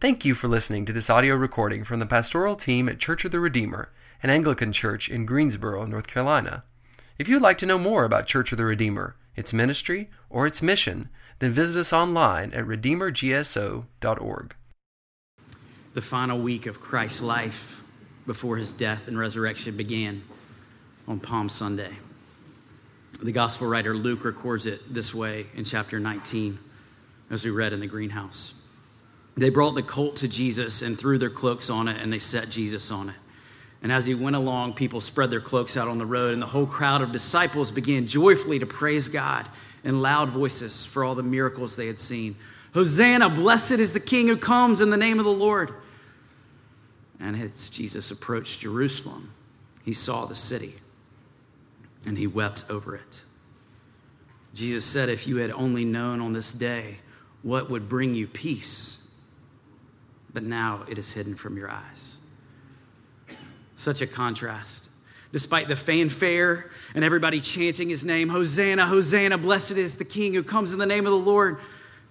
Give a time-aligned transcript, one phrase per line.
[0.00, 3.32] Thank you for listening to this audio recording from the pastoral team at Church of
[3.32, 3.90] the Redeemer,
[4.22, 6.64] an Anglican church in Greensboro, North Carolina.
[7.18, 10.62] If you'd like to know more about Church of the Redeemer, its ministry, or its
[10.62, 11.10] mission,
[11.40, 14.54] then visit us online at redeemergso.org.
[15.92, 17.82] The final week of Christ's life
[18.26, 20.22] before his death and resurrection began
[21.08, 21.92] on Palm Sunday.
[23.22, 26.58] The gospel writer Luke records it this way in chapter 19,
[27.28, 28.54] as we read in the greenhouse.
[29.36, 32.50] They brought the colt to Jesus and threw their cloaks on it, and they set
[32.50, 33.16] Jesus on it.
[33.82, 36.46] And as he went along, people spread their cloaks out on the road, and the
[36.46, 39.46] whole crowd of disciples began joyfully to praise God
[39.84, 42.36] in loud voices for all the miracles they had seen.
[42.74, 45.72] Hosanna, blessed is the King who comes in the name of the Lord.
[47.18, 49.32] And as Jesus approached Jerusalem,
[49.84, 50.74] he saw the city
[52.06, 53.20] and he wept over it.
[54.54, 56.98] Jesus said, If you had only known on this day
[57.42, 58.98] what would bring you peace,
[60.32, 62.16] but now it is hidden from your eyes.
[63.76, 64.88] Such a contrast.
[65.32, 70.42] Despite the fanfare and everybody chanting his name, Hosanna, Hosanna, blessed is the King who
[70.42, 71.58] comes in the name of the Lord,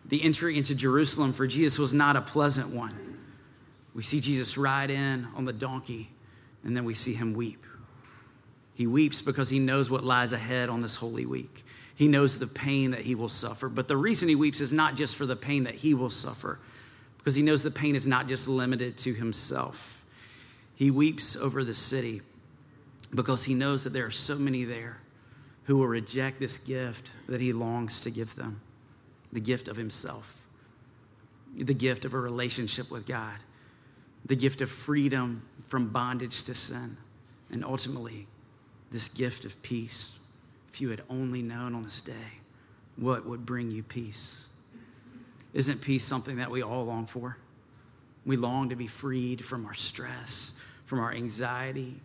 [0.06, 3.18] the entry into Jerusalem for Jesus was not a pleasant one.
[3.94, 6.10] We see Jesus ride in on the donkey,
[6.64, 7.66] and then we see him weep.
[8.74, 11.66] He weeps because he knows what lies ahead on this holy week.
[11.96, 13.68] He knows the pain that he will suffer.
[13.68, 16.60] But the reason he weeps is not just for the pain that he will suffer,
[17.20, 19.78] because he knows the pain is not just limited to himself.
[20.76, 22.22] He weeps over the city
[23.14, 24.98] because he knows that there are so many there
[25.66, 28.62] who will reject this gift that he longs to give them
[29.34, 30.26] the gift of himself,
[31.56, 33.36] the gift of a relationship with God,
[34.26, 36.98] the gift of freedom from bondage to sin,
[37.52, 38.26] and ultimately,
[38.92, 40.10] this gift of peace.
[40.74, 42.40] If you had only known on this day
[42.96, 44.48] what would bring you peace.
[45.54, 47.38] Isn't peace something that we all long for?
[48.26, 50.54] We long to be freed from our stress,
[50.86, 52.00] from our anxiety,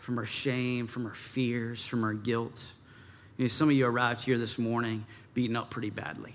[0.00, 2.64] from our shame, from our fears, from our guilt.
[3.36, 5.04] You know, some of you arrived here this morning
[5.34, 6.34] beaten up pretty badly.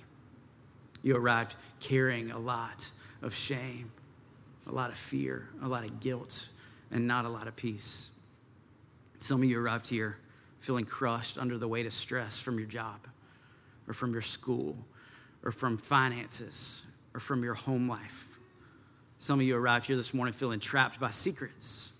[1.04, 2.88] You arrived carrying a lot
[3.22, 3.92] of shame,
[4.68, 6.48] a lot of fear, a lot of guilt,
[6.92, 8.08] and not a lot of peace.
[9.20, 10.18] Some of you arrived here
[10.62, 13.08] feeling crushed under the weight of stress from your job
[13.88, 14.78] or from your school
[15.44, 16.82] or from finances
[17.14, 18.28] or from your home life.
[19.20, 21.92] Some of you arrived here this morning feeling trapped by secrets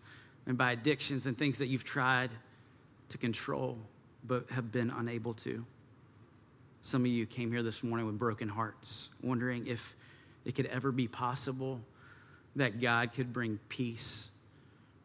[0.46, 2.30] and by addictions and things that you've tried
[3.10, 3.78] to control
[4.26, 5.66] but have been unable to.
[6.84, 9.82] Some of you came here this morning with broken hearts, wondering if
[10.46, 11.82] it could ever be possible
[12.56, 14.30] that God could bring peace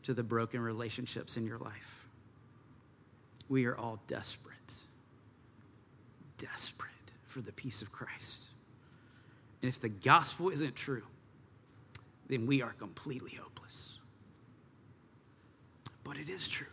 [0.04, 2.06] to the broken relationships in your life.
[3.48, 4.56] We are all desperate,
[6.38, 6.90] desperate
[7.32, 8.36] for the peace of Christ.
[9.62, 11.02] And if the gospel isn't true,
[12.28, 13.98] then we are completely hopeless.
[16.04, 16.66] But it is true.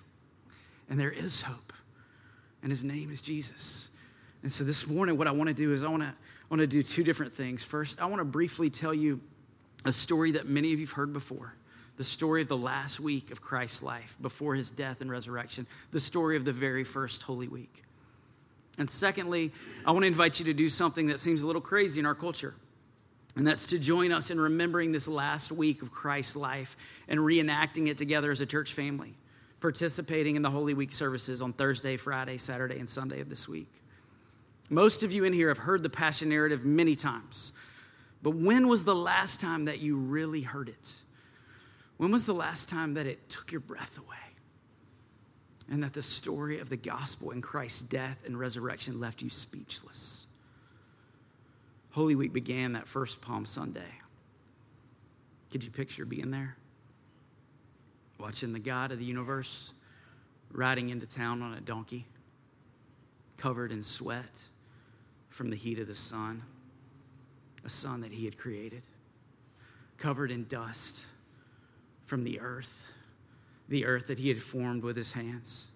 [0.89, 1.73] And there is hope.
[2.61, 3.89] And his name is Jesus.
[4.43, 6.13] And so this morning, what I want to do is I want to,
[6.49, 7.63] want to do two different things.
[7.63, 9.19] First, I want to briefly tell you
[9.85, 11.53] a story that many of you have heard before
[11.99, 15.99] the story of the last week of Christ's life before his death and resurrection, the
[15.99, 17.83] story of the very first Holy Week.
[18.79, 19.51] And secondly,
[19.85, 22.15] I want to invite you to do something that seems a little crazy in our
[22.15, 22.55] culture.
[23.35, 26.75] And that's to join us in remembering this last week of Christ's life
[27.09, 29.13] and reenacting it together as a church family,
[29.59, 33.71] participating in the Holy Week services on Thursday, Friday, Saturday, and Sunday of this week.
[34.69, 37.51] Most of you in here have heard the Passion narrative many times,
[38.23, 40.93] but when was the last time that you really heard it?
[41.97, 44.28] When was the last time that it took your breath away?
[45.71, 50.25] And that the story of the gospel and Christ's death and resurrection left you speechless?
[51.91, 53.91] Holy Week began that first Palm Sunday.
[55.51, 56.55] Could you picture being there?
[58.19, 59.71] Watching the God of the universe
[60.51, 62.05] riding into town on a donkey,
[63.37, 64.25] covered in sweat
[65.29, 66.41] from the heat of the sun,
[67.63, 68.83] a sun that he had created,
[69.97, 71.01] covered in dust
[72.05, 72.71] from the earth,
[73.69, 75.67] the earth that he had formed with his hands.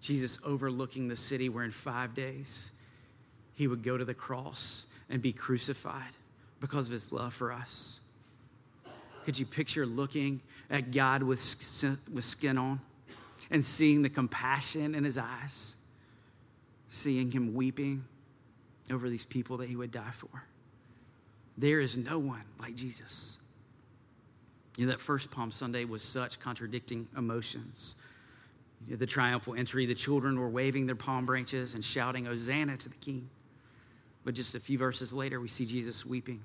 [0.00, 2.70] Jesus overlooking the city where in five days
[3.54, 6.16] he would go to the cross and be crucified
[6.60, 7.98] because of his love for us.
[9.24, 10.40] Could you picture looking
[10.70, 11.40] at God with,
[12.12, 12.80] with skin on
[13.50, 15.74] and seeing the compassion in his eyes,
[16.90, 18.04] seeing him weeping
[18.90, 20.42] over these people that he would die for?
[21.56, 23.38] There is no one like Jesus.
[24.76, 27.94] You know, that first Palm Sunday was such contradicting emotions.
[28.86, 32.76] You know, the triumphal entry, the children were waving their palm branches and shouting, Hosanna
[32.76, 33.28] to the King.
[34.24, 36.40] But just a few verses later, we see Jesus weeping.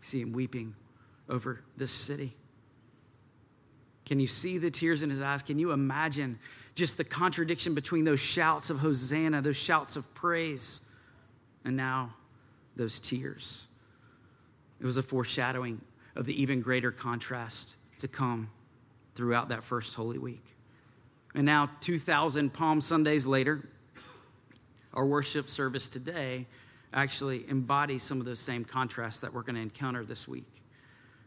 [0.00, 0.74] We see him weeping
[1.28, 2.34] over this city.
[4.04, 5.42] Can you see the tears in his eyes?
[5.42, 6.38] Can you imagine
[6.74, 10.80] just the contradiction between those shouts of Hosanna, those shouts of praise,
[11.64, 12.14] and now
[12.76, 13.62] those tears?
[14.80, 15.80] It was a foreshadowing
[16.16, 18.50] of the even greater contrast to come
[19.14, 20.44] throughout that first Holy Week.
[21.34, 23.68] And now, 2,000 Palm Sundays later,
[24.94, 26.46] our worship service today
[26.94, 30.62] actually embodies some of those same contrasts that we're going to encounter this week.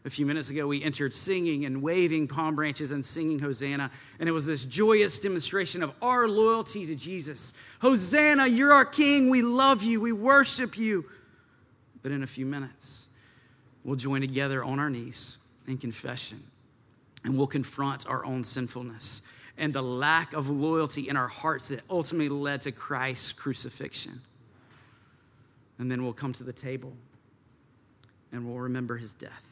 [0.04, 3.90] A few minutes ago, we entered singing and waving palm branches and singing Hosanna.
[4.18, 7.52] And it was this joyous demonstration of our loyalty to Jesus.
[7.80, 9.28] Hosanna, you're our King.
[9.28, 10.00] We love you.
[10.00, 11.04] We worship you.
[12.02, 13.08] But in a few minutes,
[13.84, 16.42] we'll join together on our knees in confession
[17.24, 19.22] and we'll confront our own sinfulness
[19.58, 24.20] and the lack of loyalty in our hearts that ultimately led to Christ's crucifixion.
[25.78, 26.94] And then we'll come to the table
[28.32, 29.42] and we'll remember his death.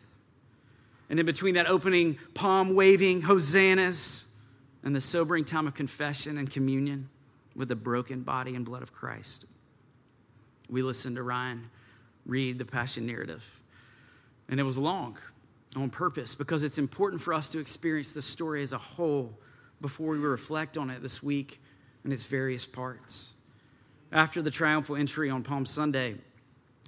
[1.10, 4.24] And in between that opening palm waving hosannas
[4.82, 7.08] and the sobering time of confession and communion
[7.54, 9.44] with the broken body and blood of Christ,
[10.70, 11.70] we listen to Ryan
[12.24, 13.42] read the Passion narrative.
[14.48, 15.18] And it was long
[15.76, 19.32] on purpose because it's important for us to experience the story as a whole
[19.80, 21.60] before we reflect on it this week
[22.04, 23.28] in its various parts.
[24.12, 26.14] After the triumphal entry on Palm Sunday,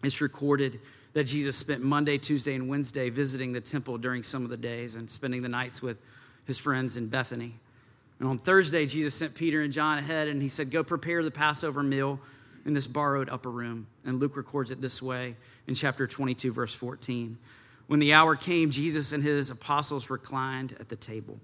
[0.02, 0.80] it's recorded
[1.12, 4.94] that Jesus spent Monday, Tuesday, and Wednesday visiting the temple during some of the days
[4.94, 5.98] and spending the nights with
[6.46, 7.54] his friends in Bethany.
[8.18, 11.30] And on Thursday, Jesus sent Peter and John ahead and he said, Go prepare the
[11.30, 12.20] Passover meal
[12.64, 13.86] in this borrowed upper room.
[14.04, 15.36] And Luke records it this way
[15.70, 17.38] in chapter 22, verse 14.
[17.86, 21.38] When the hour came, Jesus and his apostles reclined at the table.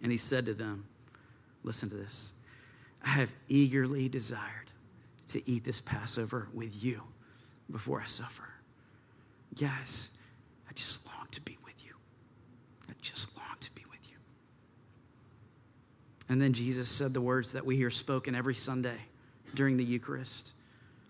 [0.00, 0.86] And he said to them,
[1.64, 2.30] Listen to this.
[3.04, 4.70] I have eagerly desired
[5.28, 7.02] to eat this Passover with you
[7.72, 8.48] before I suffer.
[9.58, 10.08] Guys,
[10.68, 11.92] I just long to be with you.
[12.88, 14.16] I just long to be with you.
[16.28, 18.98] And then Jesus said the words that we hear spoken every Sunday
[19.56, 20.52] during the Eucharist.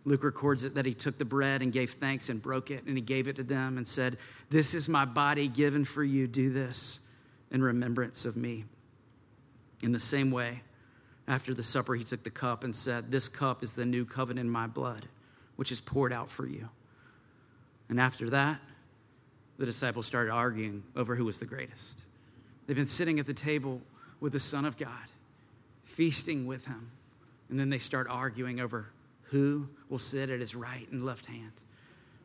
[0.05, 2.97] Luke records it that he took the bread and gave thanks and broke it, and
[2.97, 4.17] he gave it to them and said,
[4.49, 6.27] This is my body given for you.
[6.27, 6.99] Do this
[7.51, 8.65] in remembrance of me.
[9.83, 10.63] In the same way,
[11.29, 14.47] after the supper, he took the cup and said, This cup is the new covenant
[14.47, 15.07] in my blood
[15.61, 16.67] which is poured out for you.
[17.91, 18.59] And after that,
[19.59, 22.05] the disciples started arguing over who was the greatest.
[22.67, 23.83] They've been sitting at the table
[24.21, 24.89] with the Son of God,
[25.85, 26.91] feasting with him,
[27.51, 28.87] and then they start arguing over
[29.31, 31.53] who will sit at his right and left hand.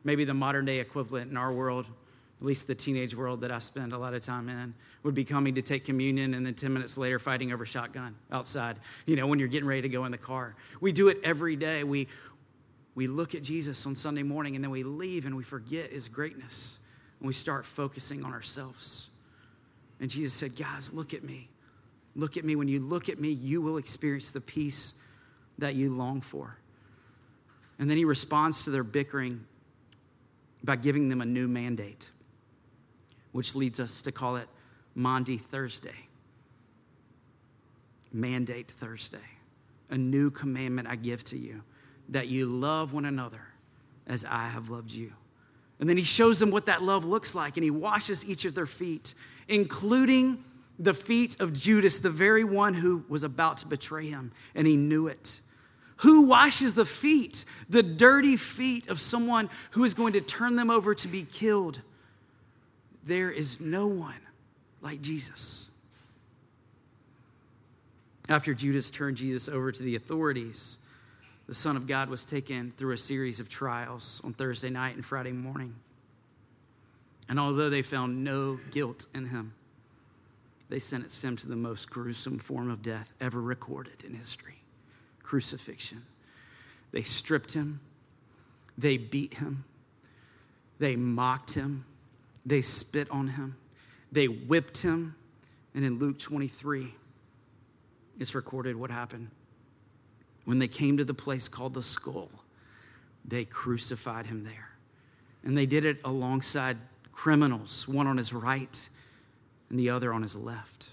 [0.02, 1.86] Maybe the modern day equivalent in our world,
[2.40, 4.74] at least the teenage world that I spend a lot of time in,
[5.04, 8.76] would be coming to take communion and then 10 minutes later fighting over shotgun outside,
[9.06, 10.56] you know, when you're getting ready to go in the car.
[10.80, 11.84] We do it every day.
[11.84, 12.08] We,
[12.96, 16.08] we look at Jesus on Sunday morning and then we leave and we forget his
[16.08, 16.78] greatness
[17.20, 19.06] and we start focusing on ourselves.
[20.00, 21.48] And Jesus said, Guys, look at me.
[22.16, 22.56] Look at me.
[22.56, 24.92] When you look at me, you will experience the peace
[25.58, 26.56] that you long for.
[27.78, 29.44] And then he responds to their bickering
[30.64, 32.08] by giving them a new mandate,
[33.32, 34.48] which leads us to call it
[34.94, 35.94] Maundy Thursday.
[38.12, 39.18] Mandate Thursday.
[39.90, 41.62] A new commandment I give to you
[42.08, 43.42] that you love one another
[44.06, 45.12] as I have loved you.
[45.78, 48.54] And then he shows them what that love looks like, and he washes each of
[48.54, 49.14] their feet,
[49.48, 50.42] including
[50.78, 54.76] the feet of Judas, the very one who was about to betray him, and he
[54.76, 55.32] knew it.
[55.96, 60.70] Who washes the feet, the dirty feet of someone who is going to turn them
[60.70, 61.80] over to be killed?
[63.04, 64.20] There is no one
[64.82, 65.68] like Jesus.
[68.28, 70.78] After Judas turned Jesus over to the authorities,
[71.46, 75.06] the Son of God was taken through a series of trials on Thursday night and
[75.06, 75.74] Friday morning.
[77.28, 79.52] And although they found no guilt in him,
[80.68, 84.60] they sentenced him to the most gruesome form of death ever recorded in history
[85.26, 86.02] crucifixion.
[86.92, 87.80] They stripped him,
[88.78, 89.64] they beat him,
[90.78, 91.84] they mocked him,
[92.46, 93.56] they spit on him,
[94.12, 95.14] they whipped him.
[95.74, 96.94] And in Luke 23,
[98.18, 99.28] it's recorded what happened.
[100.46, 102.30] When they came to the place called the skull,
[103.26, 104.70] they crucified him there.
[105.44, 106.78] And they did it alongside
[107.12, 108.88] criminals, one on his right
[109.70, 110.86] and the other on his left.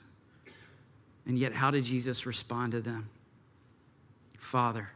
[1.26, 3.10] And yet, how did Jesus respond to them?
[4.52, 4.90] Father,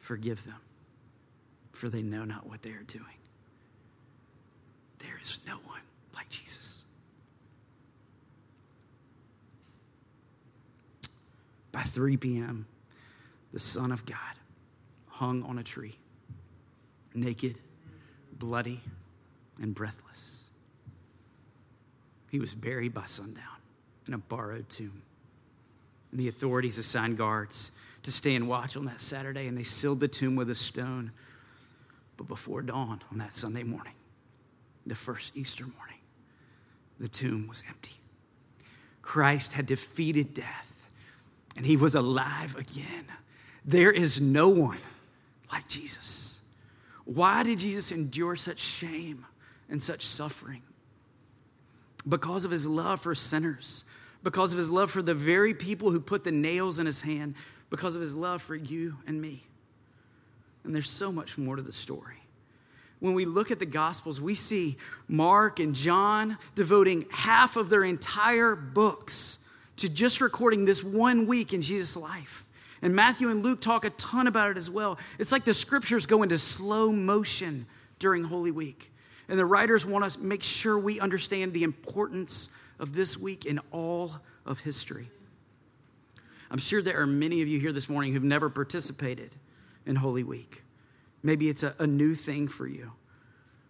[0.00, 0.60] forgive them,
[1.72, 3.04] for they know not what they are doing.
[5.00, 5.80] There is no one
[6.14, 6.82] like Jesus.
[11.72, 12.66] By 3 p.m.,
[13.52, 14.16] the Son of God,
[15.08, 15.96] hung on a tree,
[17.14, 17.58] naked,
[18.38, 18.80] bloody,
[19.60, 20.44] and breathless.
[22.30, 23.44] he was buried by sundown
[24.06, 25.02] in a borrowed tomb.
[26.10, 27.72] And the authorities assigned guards
[28.02, 31.10] to stay and watch on that Saturday, and they sealed the tomb with a stone.
[32.16, 33.92] But before dawn on that Sunday morning,
[34.86, 35.98] the first Easter morning,
[36.98, 37.92] the tomb was empty.
[39.02, 40.66] Christ had defeated death,
[41.56, 43.06] and he was alive again.
[43.64, 44.78] There is no one
[45.52, 46.36] like Jesus.
[47.04, 49.24] Why did Jesus endure such shame
[49.68, 50.62] and such suffering?
[52.08, 53.84] Because of his love for sinners,
[54.22, 57.34] because of his love for the very people who put the nails in his hand,
[57.70, 59.44] because of his love for you and me.
[60.64, 62.16] And there's so much more to the story.
[63.00, 67.84] When we look at the Gospels, we see Mark and John devoting half of their
[67.84, 69.38] entire books
[69.76, 72.44] to just recording this one week in Jesus' life.
[72.82, 74.98] And Matthew and Luke talk a ton about it as well.
[75.18, 77.66] It's like the scriptures go into slow motion
[77.98, 78.90] during Holy Week.
[79.28, 82.48] And the writers want to make sure we understand the importance
[82.78, 84.14] of this week in all
[84.46, 85.10] of history.
[86.50, 89.34] I'm sure there are many of you here this morning who've never participated
[89.86, 90.62] in Holy Week.
[91.22, 92.92] Maybe it's a, a new thing for you.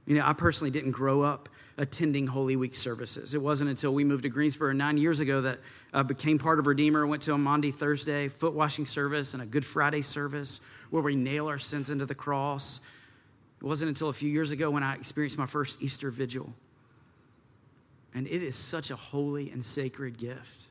[0.07, 3.35] You know, I personally didn't grow up attending Holy Week services.
[3.35, 5.59] It wasn't until we moved to Greensboro nine years ago that
[5.93, 9.47] I became part of Redeemer, went to a Maundy Thursday foot washing service and a
[9.47, 10.61] Good Friday service
[10.91, 12.81] where we nail our sins into the cross.
[13.61, 16.53] It wasn't until a few years ago when I experienced my first Easter vigil.
[18.15, 20.65] And it is such a holy and sacred gift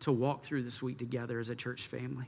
[0.00, 2.26] to walk through this week together as a church family.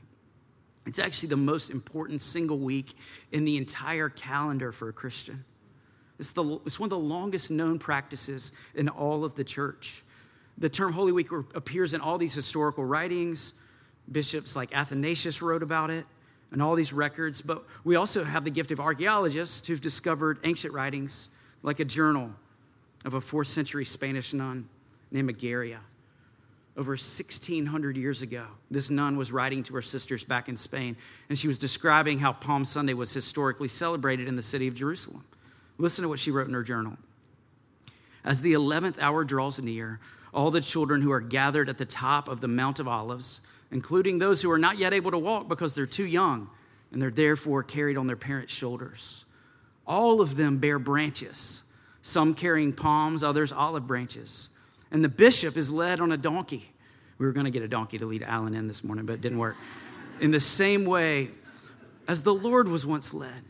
[0.85, 2.95] It's actually the most important single week
[3.31, 5.43] in the entire calendar for a Christian.
[6.19, 10.03] It's, the, it's one of the longest known practices in all of the church.
[10.57, 13.53] The term Holy Week appears in all these historical writings.
[14.11, 16.05] Bishops like Athanasius wrote about it
[16.51, 17.41] and all these records.
[17.41, 21.29] But we also have the gift of archaeologists who've discovered ancient writings
[21.63, 22.29] like a journal
[23.05, 24.67] of a fourth century Spanish nun
[25.11, 25.79] named Egeria
[26.75, 28.45] over 1600 years ago.
[28.71, 30.95] This nun was writing to her sisters back in Spain,
[31.29, 35.23] and she was describing how Palm Sunday was historically celebrated in the city of Jerusalem.
[35.77, 36.97] Listen to what she wrote in her journal.
[38.25, 39.99] As the 11th hour draws near,
[40.33, 43.41] all the children who are gathered at the top of the Mount of Olives,
[43.71, 46.49] including those who are not yet able to walk because they're too young
[46.91, 49.25] and they're therefore carried on their parents' shoulders,
[49.85, 51.61] all of them bear branches,
[52.03, 54.49] some carrying palms, others olive branches
[54.93, 56.71] and the bishop is led on a donkey.
[57.17, 59.21] We were going to get a donkey to lead Alan in this morning, but it
[59.21, 59.55] didn't work.
[60.21, 61.31] In the same way
[62.07, 63.43] as the Lord was once led,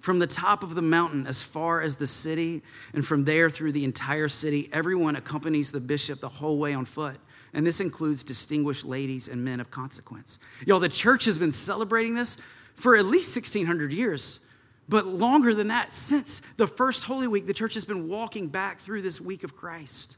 [0.00, 2.62] from the top of the mountain as far as the city,
[2.94, 6.86] and from there through the entire city, everyone accompanies the bishop the whole way on
[6.86, 7.18] foot.
[7.52, 10.38] And this includes distinguished ladies and men of consequence.
[10.66, 12.38] Y'all, the church has been celebrating this
[12.76, 14.40] for at least 1600 years.
[14.88, 18.82] But longer than that, since the first Holy Week, the church has been walking back
[18.82, 20.16] through this week of Christ.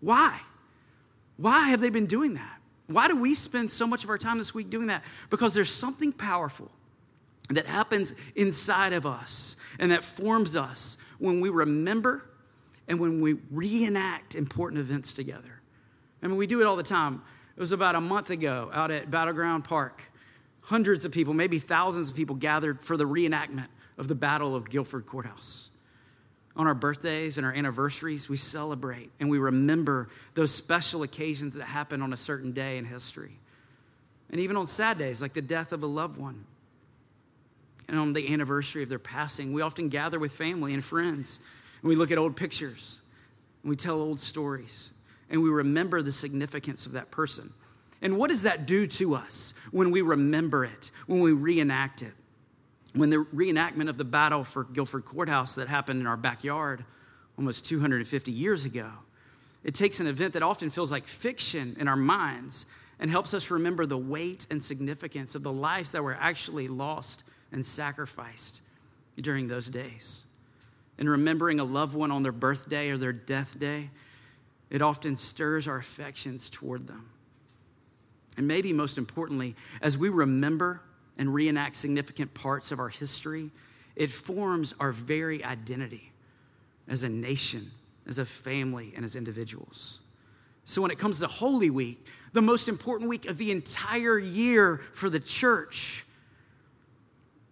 [0.00, 0.40] Why?
[1.36, 2.60] Why have they been doing that?
[2.86, 5.04] Why do we spend so much of our time this week doing that?
[5.28, 6.70] Because there's something powerful
[7.50, 12.30] that happens inside of us and that forms us when we remember
[12.88, 15.60] and when we reenact important events together.
[16.22, 17.22] I mean, we do it all the time.
[17.56, 20.02] It was about a month ago out at Battleground Park.
[20.60, 23.68] Hundreds of people, maybe thousands of people gathered for the reenactment
[24.00, 25.68] of the Battle of Guilford Courthouse
[26.56, 31.64] on our birthdays and our anniversaries, we celebrate and we remember those special occasions that
[31.64, 33.38] happen on a certain day in history.
[34.30, 36.44] And even on sad days, like the death of a loved one,
[37.88, 41.38] and on the anniversary of their passing, we often gather with family and friends,
[41.82, 43.00] and we look at old pictures,
[43.62, 44.90] and we tell old stories,
[45.28, 47.52] and we remember the significance of that person.
[48.00, 52.14] And what does that do to us when we remember it, when we reenact it?
[52.94, 56.84] When the reenactment of the battle for Guilford Courthouse that happened in our backyard
[57.38, 58.90] almost 250 years ago,
[59.62, 62.66] it takes an event that often feels like fiction in our minds
[62.98, 67.22] and helps us remember the weight and significance of the lives that were actually lost
[67.52, 68.60] and sacrificed
[69.20, 70.22] during those days.
[70.98, 73.90] In remembering a loved one on their birthday or their death day,
[74.68, 77.08] it often stirs our affections toward them.
[78.36, 80.80] And maybe most importantly, as we remember
[81.20, 83.50] and reenact significant parts of our history,
[83.94, 86.10] it forms our very identity
[86.88, 87.70] as a nation,
[88.08, 89.98] as a family, and as individuals.
[90.64, 94.80] So, when it comes to Holy Week, the most important week of the entire year
[94.94, 96.06] for the church,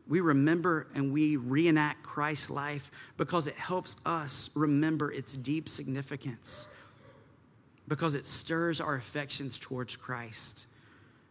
[0.08, 6.68] we remember and we reenact Christ's life because it helps us remember its deep significance,
[7.86, 10.64] because it stirs our affections towards Christ,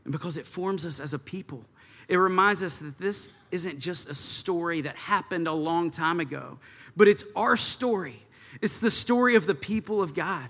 [0.04, 1.66] and because it forms us as a people
[2.08, 6.58] it reminds us that this isn't just a story that happened a long time ago,
[6.96, 8.22] but it's our story.
[8.62, 10.50] It's the story of the people of God.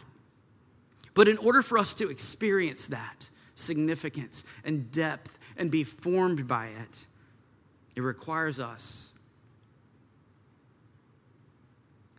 [1.13, 6.67] But in order for us to experience that significance and depth and be formed by
[6.67, 7.05] it,
[7.95, 9.09] it requires us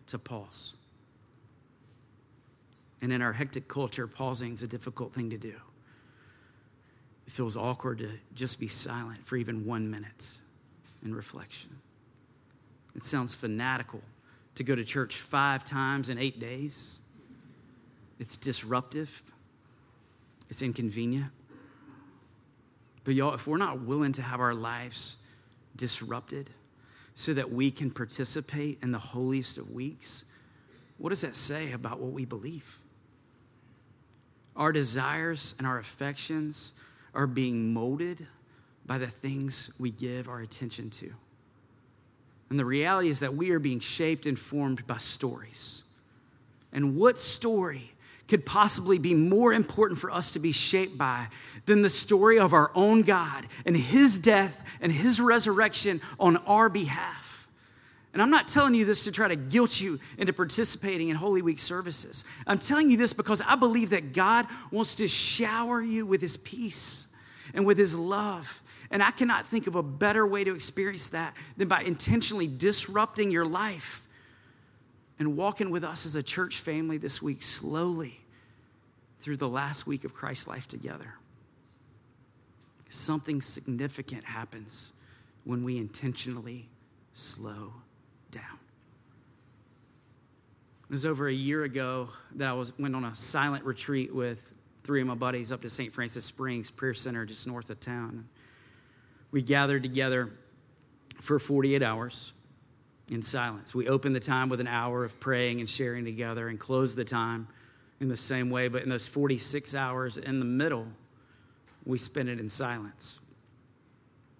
[0.08, 0.72] to pause.
[3.00, 5.54] And in our hectic culture, pausing is a difficult thing to do.
[7.28, 10.26] It feels awkward to just be silent for even one minute
[11.04, 11.68] in reflection.
[12.96, 14.00] It sounds fanatical
[14.54, 17.00] to go to church five times in eight days.
[18.18, 19.10] It's disruptive,
[20.48, 21.30] it's inconvenient.
[23.04, 25.16] But y'all, if we're not willing to have our lives
[25.76, 26.48] disrupted
[27.14, 30.24] so that we can participate in the holiest of weeks,
[30.96, 32.64] what does that say about what we believe?
[34.56, 36.72] Our desires and our affections
[37.14, 38.26] are being molded
[38.86, 41.12] by the things we give our attention to.
[42.50, 45.82] And the reality is that we are being shaped and formed by stories.
[46.72, 47.92] And what story
[48.28, 51.28] could possibly be more important for us to be shaped by
[51.66, 56.68] than the story of our own God and his death and his resurrection on our
[56.68, 57.27] behalf.
[58.18, 61.40] And I'm not telling you this to try to guilt you into participating in Holy
[61.40, 62.24] Week services.
[62.48, 66.36] I'm telling you this because I believe that God wants to shower you with his
[66.38, 67.04] peace
[67.54, 68.48] and with his love.
[68.90, 73.30] And I cannot think of a better way to experience that than by intentionally disrupting
[73.30, 74.02] your life
[75.20, 78.18] and walking with us as a church family this week slowly
[79.20, 81.14] through the last week of Christ's life together.
[82.90, 84.90] Something significant happens
[85.44, 86.68] when we intentionally
[87.14, 87.72] slow
[88.30, 88.58] down.
[90.88, 94.38] It was over a year ago that I was went on a silent retreat with
[94.84, 95.92] three of my buddies up to St.
[95.92, 98.26] Francis Springs Prayer Center just north of town.
[99.30, 100.30] We gathered together
[101.20, 102.32] for 48 hours
[103.10, 103.74] in silence.
[103.74, 107.04] We opened the time with an hour of praying and sharing together and closed the
[107.04, 107.48] time
[108.00, 110.86] in the same way, but in those 46 hours in the middle,
[111.84, 113.18] we spent it in silence.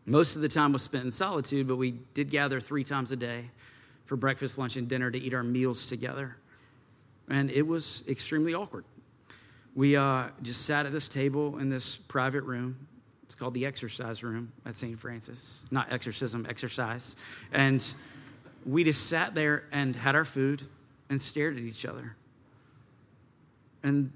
[0.06, 3.16] Most of the time was spent in solitude, but we did gather three times a
[3.16, 3.50] day
[4.08, 6.34] for breakfast, lunch, and dinner to eat our meals together.
[7.28, 8.84] And it was extremely awkward.
[9.76, 12.74] We uh, just sat at this table in this private room.
[13.24, 14.98] It's called the exercise room at St.
[14.98, 17.16] Francis, not exorcism, exercise.
[17.52, 17.84] And
[18.64, 20.62] we just sat there and had our food
[21.10, 22.16] and stared at each other.
[23.82, 24.10] And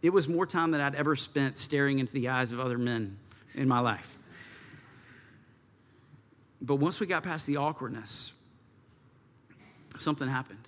[0.00, 3.16] it was more time than I'd ever spent staring into the eyes of other men
[3.54, 4.08] in my life.
[6.62, 8.32] But once we got past the awkwardness,
[9.98, 10.66] something happened.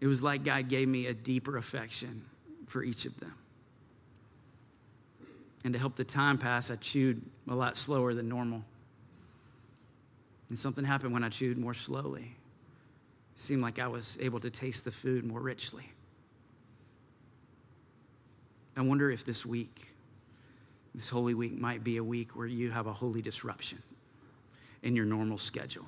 [0.00, 2.24] It was like God gave me a deeper affection
[2.66, 3.34] for each of them.
[5.64, 8.62] And to help the time pass, I chewed a lot slower than normal.
[10.48, 12.34] And something happened when I chewed more slowly.
[13.36, 15.90] It seemed like I was able to taste the food more richly.
[18.76, 19.88] I wonder if this week,
[20.94, 23.82] this Holy Week, might be a week where you have a holy disruption
[24.84, 25.86] in your normal schedule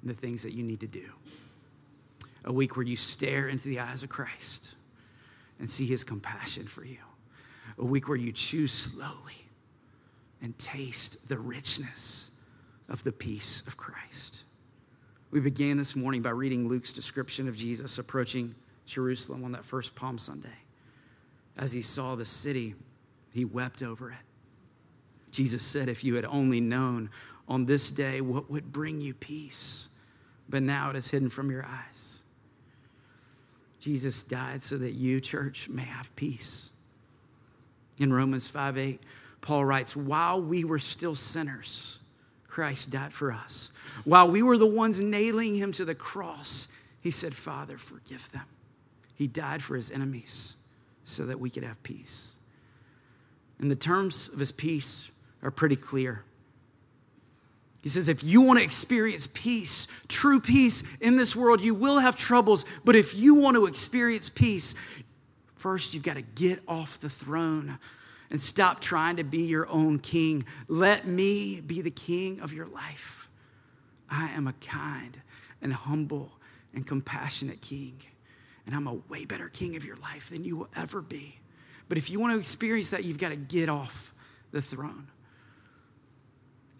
[0.00, 1.04] and the things that you need to do.
[2.44, 4.74] A week where you stare into the eyes of Christ
[5.58, 6.98] and see his compassion for you.
[7.78, 9.46] A week where you choose slowly
[10.42, 12.30] and taste the richness
[12.88, 14.44] of the peace of Christ.
[15.30, 18.54] We began this morning by reading Luke's description of Jesus approaching
[18.86, 20.48] Jerusalem on that first Palm Sunday.
[21.56, 22.74] As he saw the city,
[23.32, 24.18] he wept over it.
[25.30, 27.10] Jesus said, If you had only known
[27.48, 29.88] on this day what would bring you peace,
[30.48, 32.20] but now it is hidden from your eyes.
[33.84, 36.70] Jesus died so that you, church, may have peace.
[37.98, 39.00] In Romans 5 8,
[39.42, 41.98] Paul writes, While we were still sinners,
[42.48, 43.72] Christ died for us.
[44.04, 46.68] While we were the ones nailing him to the cross,
[47.02, 48.46] he said, Father, forgive them.
[49.16, 50.54] He died for his enemies
[51.04, 52.32] so that we could have peace.
[53.58, 55.08] And the terms of his peace
[55.42, 56.24] are pretty clear.
[57.84, 61.98] He says, if you want to experience peace, true peace in this world, you will
[61.98, 62.64] have troubles.
[62.82, 64.74] But if you want to experience peace,
[65.56, 67.78] first you've got to get off the throne
[68.30, 70.46] and stop trying to be your own king.
[70.66, 73.28] Let me be the king of your life.
[74.08, 75.20] I am a kind
[75.60, 76.32] and humble
[76.72, 78.00] and compassionate king
[78.66, 81.38] and I'm a way better king of your life than you will ever be.
[81.88, 84.14] But if you want to experience that, you've got to get off
[84.52, 85.06] the throne.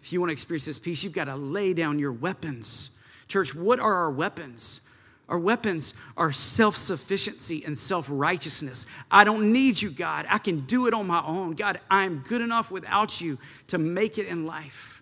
[0.05, 2.91] If you want to experience this peace, you've got to lay down your weapons.
[3.27, 4.79] Church, what are our weapons?
[5.27, 8.85] Our weapons are self sufficiency and self righteousness.
[9.09, 10.27] I don't need you, God.
[10.29, 11.55] I can do it on my own.
[11.55, 15.01] God, I'm good enough without you to make it in life.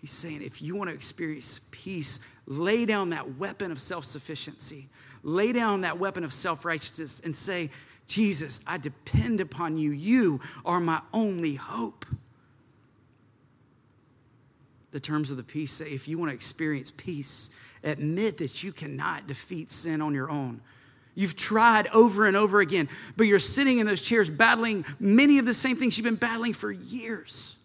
[0.00, 4.88] He's saying, if you want to experience peace, lay down that weapon of self sufficiency
[5.22, 7.70] lay down that weapon of self righteousness and say,
[8.06, 9.90] Jesus, I depend upon you.
[9.92, 12.04] You are my only hope.
[14.92, 17.50] The terms of the peace say if you want to experience peace,
[17.84, 20.60] admit that you cannot defeat sin on your own.
[21.14, 25.44] You've tried over and over again, but you're sitting in those chairs battling many of
[25.44, 27.56] the same things you've been battling for years.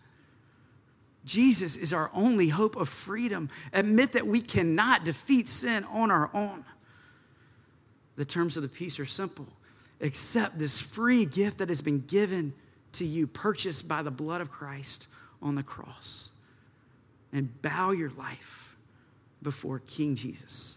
[1.26, 3.50] Jesus is our only hope of freedom.
[3.74, 6.64] Admit that we cannot defeat sin on our own.
[8.16, 9.48] The terms of the peace are simple
[10.02, 12.54] accept this free gift that has been given
[12.92, 15.08] to you, purchased by the blood of Christ
[15.42, 16.30] on the cross,
[17.34, 18.76] and bow your life
[19.42, 20.76] before King Jesus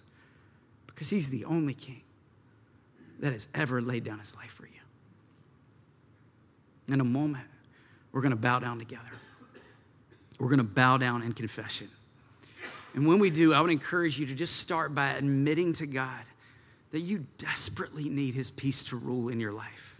[0.87, 2.03] because he's the only king
[3.21, 4.73] that has ever laid down his life for you.
[6.93, 7.47] In a moment,
[8.13, 9.11] we're going to bow down together.
[10.41, 11.89] We're going to bow down in confession.
[12.95, 16.25] And when we do, I would encourage you to just start by admitting to God
[16.91, 19.98] that you desperately need His peace to rule in your life.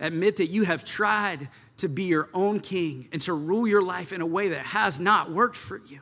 [0.00, 4.12] Admit that you have tried to be your own king and to rule your life
[4.12, 6.00] in a way that has not worked for you.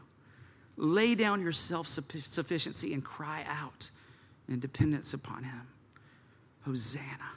[0.76, 3.90] Lay down your self sufficiency and cry out
[4.48, 5.62] in dependence upon Him.
[6.64, 7.30] Hosanna,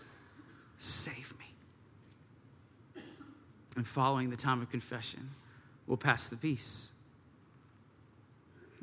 [0.77, 3.03] save me.
[3.75, 5.27] And following the time of confession,
[5.87, 6.89] we'll pass the peace.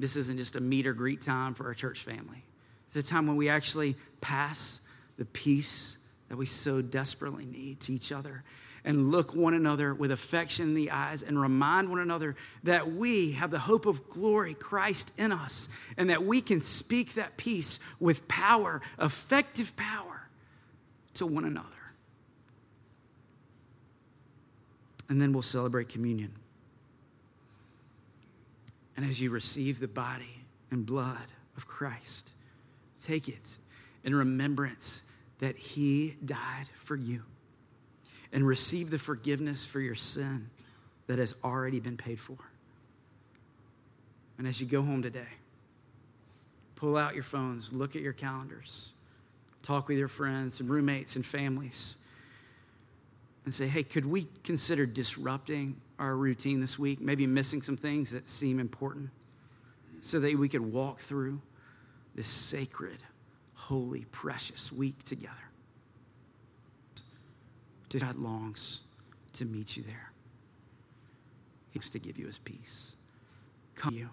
[0.00, 2.42] This isn't just a meet or greet time for our church family.
[2.88, 4.80] It's a time when we actually pass
[5.16, 8.42] the peace that we so desperately need to each other
[8.84, 13.32] and look one another with affection in the eyes and remind one another that we
[13.32, 17.80] have the hope of glory, Christ in us, and that we can speak that peace
[17.98, 20.28] with power, effective power
[21.14, 21.66] to one another.
[25.08, 26.32] And then we'll celebrate communion.
[28.96, 32.32] And as you receive the body and blood of Christ,
[33.02, 33.56] Take it
[34.04, 35.02] in remembrance
[35.38, 37.22] that He died for you
[38.32, 40.48] and receive the forgiveness for your sin
[41.06, 42.36] that has already been paid for.
[44.36, 45.28] And as you go home today,
[46.76, 48.90] pull out your phones, look at your calendars,
[49.62, 51.96] talk with your friends and roommates and families,
[53.44, 57.00] and say, hey, could we consider disrupting our routine this week?
[57.00, 59.08] Maybe missing some things that seem important
[60.02, 61.40] so that we could walk through
[62.14, 62.98] this sacred,
[63.58, 65.34] holy, precious week together.
[67.98, 68.80] God longs
[69.34, 70.12] to meet you there.
[71.70, 72.92] He wants to give you his peace.
[73.74, 74.08] Come you,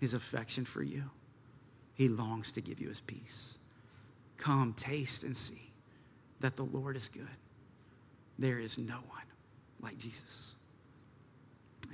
[0.00, 1.02] his affection for you.
[1.94, 3.54] He longs to give you his peace.
[4.36, 5.70] Come, taste and see
[6.40, 7.28] that the Lord is good.
[8.38, 9.22] There is no one
[9.80, 10.54] like Jesus.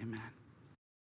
[0.00, 0.20] Amen.